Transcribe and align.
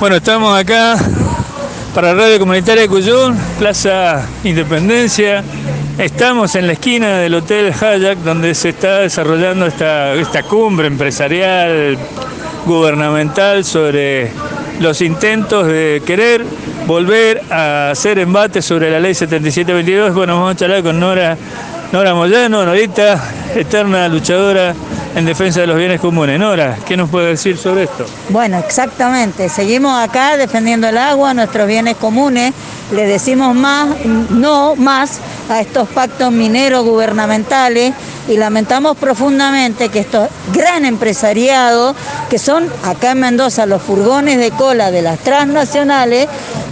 Bueno, 0.00 0.16
estamos 0.16 0.58
acá 0.58 0.96
para 1.94 2.14
Radio 2.14 2.38
Comunitaria 2.38 2.86
Cuyún, 2.86 3.36
Plaza 3.58 4.26
Independencia. 4.44 5.42
Estamos 5.98 6.54
en 6.54 6.66
la 6.66 6.74
esquina 6.74 7.18
del 7.18 7.34
Hotel 7.34 7.72
Hayak, 7.72 8.18
donde 8.18 8.54
se 8.54 8.68
está 8.70 8.98
desarrollando 8.98 9.66
esta, 9.66 10.12
esta 10.14 10.42
cumbre 10.42 10.86
empresarial 10.88 11.96
gubernamental 12.66 13.64
sobre 13.64 14.30
los 14.80 15.00
intentos 15.00 15.66
de 15.66 16.02
querer 16.04 16.44
volver 16.86 17.42
a 17.50 17.90
hacer 17.90 18.18
embate 18.18 18.60
sobre 18.60 18.90
la 18.90 19.00
ley 19.00 19.14
7722. 19.14 20.14
Bueno, 20.14 20.34
vamos 20.34 20.52
a 20.52 20.56
charlar 20.56 20.82
con 20.82 21.00
Nora, 21.00 21.38
Nora 21.92 22.14
Moyano, 22.14 22.66
Norita, 22.66 23.22
eterna 23.54 24.08
luchadora 24.08 24.74
en 25.16 25.24
defensa 25.24 25.62
de 25.62 25.66
los 25.66 25.78
bienes 25.78 25.98
comunes. 25.98 26.38
Nora, 26.38 26.76
¿qué 26.86 26.94
nos 26.94 27.08
puede 27.08 27.28
decir 27.28 27.56
sobre 27.56 27.84
esto? 27.84 28.04
Bueno, 28.28 28.58
exactamente. 28.58 29.48
Seguimos 29.48 29.98
acá 29.98 30.36
defendiendo 30.36 30.88
el 30.88 30.98
agua, 30.98 31.32
nuestros 31.32 31.66
bienes 31.66 31.96
comunes. 31.96 32.52
Le 32.92 33.06
decimos 33.06 33.54
más, 33.54 33.96
no 34.04 34.76
más 34.76 35.18
a 35.48 35.62
estos 35.62 35.88
pactos 35.88 36.30
mineros 36.32 36.84
gubernamentales 36.84 37.94
y 38.28 38.36
lamentamos 38.36 38.96
profundamente 38.98 39.88
que 39.88 40.00
estos 40.00 40.28
gran 40.52 40.84
empresariados, 40.84 41.96
que 42.28 42.38
son 42.38 42.68
acá 42.84 43.12
en 43.12 43.20
Mendoza 43.20 43.64
los 43.64 43.80
furgones 43.80 44.38
de 44.38 44.50
cola 44.50 44.90
de 44.90 45.00
las 45.00 45.18
transnacionales, 45.20 46.28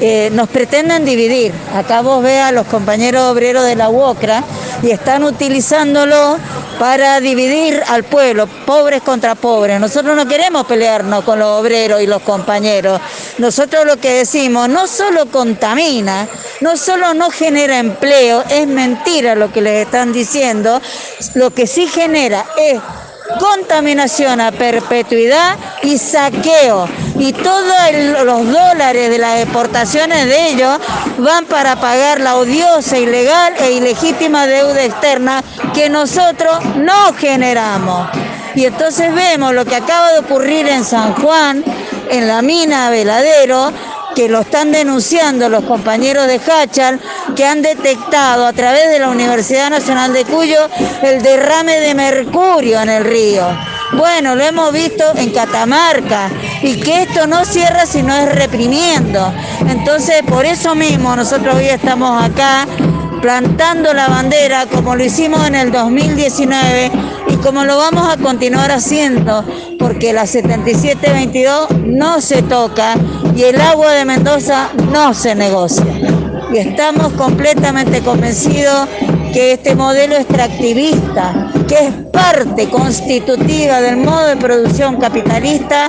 eh, 0.00 0.30
nos 0.34 0.50
pretenden 0.50 1.06
dividir. 1.06 1.52
Acá 1.74 2.02
vos 2.02 2.22
ve 2.22 2.38
a 2.38 2.52
los 2.52 2.66
compañeros 2.66 3.22
obreros 3.22 3.64
de 3.64 3.76
la 3.76 3.88
UOCRA 3.88 4.44
y 4.82 4.90
están 4.90 5.24
utilizándolo 5.24 6.36
para 6.78 7.20
dividir 7.20 7.82
al 7.88 8.04
pueblo, 8.04 8.46
pobres 8.46 9.02
contra 9.02 9.34
pobres. 9.34 9.80
Nosotros 9.80 10.16
no 10.16 10.26
queremos 10.26 10.66
pelearnos 10.66 11.24
con 11.24 11.38
los 11.38 11.60
obreros 11.60 12.02
y 12.02 12.06
los 12.06 12.22
compañeros. 12.22 13.00
Nosotros 13.38 13.86
lo 13.86 13.96
que 13.96 14.12
decimos 14.12 14.68
no 14.68 14.86
solo 14.86 15.26
contamina, 15.26 16.28
no 16.60 16.76
solo 16.76 17.14
no 17.14 17.30
genera 17.30 17.78
empleo, 17.78 18.44
es 18.48 18.66
mentira 18.66 19.34
lo 19.34 19.52
que 19.52 19.62
les 19.62 19.86
están 19.86 20.12
diciendo, 20.12 20.80
lo 21.34 21.50
que 21.50 21.66
sí 21.66 21.86
genera 21.86 22.44
es 22.56 22.80
contaminación 23.38 24.40
a 24.40 24.52
perpetuidad 24.52 25.56
y 25.82 25.98
saqueo. 25.98 26.88
Y 27.18 27.32
todos 27.32 28.24
los 28.24 28.46
dólares 28.46 29.10
de 29.10 29.18
las 29.18 29.40
exportaciones 29.40 30.26
de 30.26 30.50
ellos 30.50 30.78
van 31.18 31.46
para 31.46 31.76
pagar 31.76 32.20
la 32.20 32.36
odiosa, 32.36 32.98
ilegal 32.98 33.54
e 33.58 33.72
ilegítima 33.72 34.46
deuda 34.46 34.84
externa 34.84 35.42
que 35.74 35.88
nosotros 35.88 36.64
no 36.76 37.12
generamos. 37.14 38.08
Y 38.54 38.64
entonces 38.64 39.14
vemos 39.14 39.54
lo 39.54 39.64
que 39.64 39.76
acaba 39.76 40.12
de 40.12 40.20
ocurrir 40.20 40.66
en 40.68 40.84
San 40.84 41.14
Juan, 41.14 41.64
en 42.10 42.28
la 42.28 42.42
mina 42.42 42.90
Veladero, 42.90 43.72
que 44.14 44.30
lo 44.30 44.40
están 44.40 44.72
denunciando 44.72 45.50
los 45.50 45.64
compañeros 45.64 46.26
de 46.26 46.40
Hachal, 46.40 46.98
que 47.36 47.44
han 47.44 47.60
detectado 47.60 48.46
a 48.46 48.52
través 48.54 48.88
de 48.88 48.98
la 48.98 49.10
Universidad 49.10 49.68
Nacional 49.68 50.14
de 50.14 50.24
Cuyo 50.24 50.58
el 51.02 51.20
derrame 51.20 51.80
de 51.80 51.94
mercurio 51.94 52.80
en 52.80 52.88
el 52.88 53.04
río. 53.04 53.75
Bueno, 53.92 54.34
lo 54.34 54.42
hemos 54.42 54.72
visto 54.72 55.04
en 55.16 55.30
Catamarca 55.30 56.28
y 56.62 56.80
que 56.80 57.02
esto 57.02 57.26
no 57.26 57.44
cierra 57.44 57.86
si 57.86 58.02
no 58.02 58.14
es 58.14 58.34
reprimiendo. 58.34 59.32
Entonces, 59.68 60.22
por 60.28 60.44
eso 60.44 60.74
mismo 60.74 61.14
nosotros 61.14 61.54
hoy 61.54 61.66
estamos 61.66 62.22
acá 62.22 62.66
plantando 63.22 63.92
la 63.94 64.08
bandera 64.08 64.66
como 64.66 64.94
lo 64.94 65.04
hicimos 65.04 65.46
en 65.46 65.54
el 65.54 65.72
2019 65.72 66.90
y 67.28 67.36
como 67.36 67.64
lo 67.64 67.76
vamos 67.76 68.08
a 68.08 68.16
continuar 68.16 68.70
haciendo, 68.70 69.44
porque 69.78 70.12
la 70.12 70.26
7722 70.26 71.70
no 71.86 72.20
se 72.20 72.42
toca 72.42 72.94
y 73.34 73.44
el 73.44 73.60
agua 73.60 73.92
de 73.92 74.04
Mendoza 74.04 74.68
no 74.92 75.14
se 75.14 75.34
negocia. 75.34 75.84
Y 76.52 76.58
estamos 76.58 77.12
completamente 77.14 78.00
convencidos 78.00 78.88
que 79.32 79.52
este 79.52 79.74
modelo 79.74 80.16
extractivista, 80.16 81.45
que 81.66 81.86
es 81.86 81.94
parte 82.12 82.68
constitutiva 82.70 83.80
del 83.80 83.96
modo 83.98 84.26
de 84.26 84.36
producción 84.36 84.96
capitalista, 84.96 85.86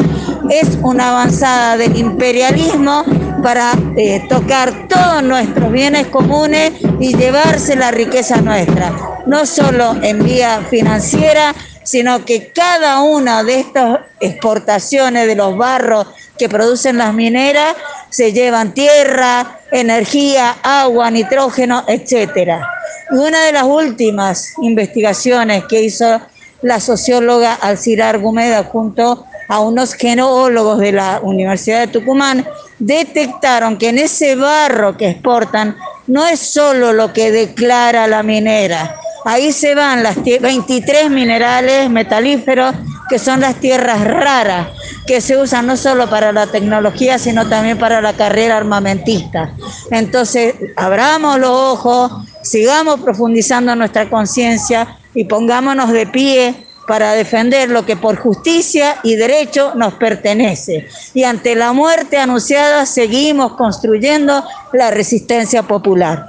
es 0.50 0.78
una 0.82 1.10
avanzada 1.10 1.78
del 1.78 1.96
imperialismo 1.98 3.04
para 3.44 3.74
eh, 3.96 4.26
tocar 4.28 4.88
todos 4.88 5.24
nuestros 5.24 5.72
bienes 5.72 6.08
comunes 6.08 6.74
y 7.00 7.16
llevarse 7.16 7.76
la 7.76 7.92
riqueza 7.92 8.42
nuestra, 8.42 8.92
no 9.26 9.46
solo 9.46 9.96
en 10.02 10.24
vía 10.24 10.62
financiera, 10.70 11.54
sino 11.84 12.26
que 12.26 12.52
cada 12.52 13.02
una 13.02 13.44
de 13.44 13.60
estas 13.60 14.00
exportaciones 14.20 15.28
de 15.28 15.36
los 15.36 15.56
barros 15.58 16.08
que 16.38 16.50
producen 16.50 16.98
las 16.98 17.14
mineras 17.14 17.76
se 18.10 18.34
llevan 18.34 18.74
tierra, 18.74 19.60
energía, 19.72 20.56
agua, 20.64 21.12
nitrógeno, 21.12 21.84
etcétera. 21.88 22.77
Y 23.12 23.16
una 23.16 23.44
de 23.46 23.52
las 23.54 23.64
últimas 23.64 24.54
investigaciones 24.62 25.66
que 25.66 25.82
hizo 25.84 26.22
la 26.62 26.80
socióloga 26.80 27.54
Alcira 27.54 28.16
Gumeda 28.18 28.64
junto 28.64 29.26
a 29.48 29.60
unos 29.60 29.94
geólogos 29.94 30.80
de 30.80 30.92
la 30.92 31.20
Universidad 31.22 31.82
de 31.82 31.88
Tucumán, 31.88 32.46
detectaron 32.80 33.78
que 33.78 33.90
en 33.90 34.00
ese 34.00 34.36
barro 34.36 34.98
que 34.98 35.10
exportan 35.10 35.78
no 36.08 36.26
es 36.26 36.40
solo 36.40 36.94
lo 36.94 37.14
que 37.14 37.32
declara 37.32 38.08
la 38.08 38.24
minera, 38.24 38.96
ahí 39.26 39.52
se 39.52 39.76
van 39.76 40.04
las 40.04 40.18
23 40.24 41.10
minerales 41.10 41.90
metalíferos 41.90 42.76
que 43.10 43.20
son 43.20 43.40
las 43.40 43.56
tierras 43.56 44.04
raras, 44.04 44.68
que 45.06 45.22
se 45.22 45.38
usan 45.38 45.68
no 45.68 45.78
solo 45.78 46.10
para 46.10 46.32
la 46.32 46.48
tecnología, 46.48 47.18
sino 47.18 47.48
también 47.48 47.78
para 47.78 48.02
la 48.02 48.14
carrera 48.14 48.58
armamentista. 48.58 49.54
Entonces, 49.92 50.56
abramos 50.76 51.40
los 51.40 51.50
ojos, 51.50 52.12
sigamos 52.50 53.00
profundizando 53.02 53.76
nuestra 53.76 54.10
conciencia 54.10 54.98
y 55.14 55.26
pongámonos 55.26 55.92
de 55.92 56.08
pie 56.08 56.56
para 56.88 57.12
defender 57.14 57.70
lo 57.70 57.86
que 57.86 57.98
por 57.98 58.16
justicia 58.16 58.98
y 59.04 59.16
derecho 59.16 59.74
nos 59.76 59.96
pertenece. 59.96 60.88
Y 61.14 61.24
ante 61.24 61.54
la 61.56 61.74
muerte 61.74 62.18
anunciada 62.18 62.86
seguimos 62.86 63.54
construyendo 63.54 64.44
la 64.74 64.90
resistencia 64.90 65.64
popular. 65.64 66.26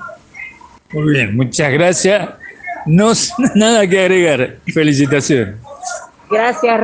Muy 0.92 1.12
bien, 1.12 1.36
muchas 1.36 1.72
gracias. 1.72 2.28
No 2.86 3.12
nada 3.54 3.86
que 3.86 4.00
agregar. 4.00 4.56
Felicitaciones. 4.72 5.54
Gracias, 6.30 6.80